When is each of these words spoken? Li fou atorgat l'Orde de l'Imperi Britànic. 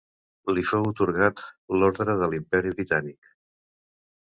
Li 0.53 0.63
fou 0.69 0.87
atorgat 0.91 1.43
l'Orde 1.81 2.17
de 2.23 2.31
l'Imperi 2.33 2.75
Britànic. 2.79 3.33